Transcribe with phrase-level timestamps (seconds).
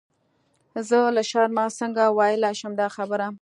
[0.89, 3.27] زه له شرمه څنګه ویلای شم دا خبره.